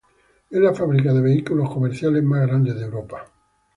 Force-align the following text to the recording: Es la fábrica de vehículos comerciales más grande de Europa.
Es 0.49 0.59
la 0.59 0.73
fábrica 0.73 1.13
de 1.13 1.21
vehículos 1.21 1.71
comerciales 1.71 2.23
más 2.23 2.41
grande 2.47 2.73
de 2.73 2.85
Europa. 2.85 3.23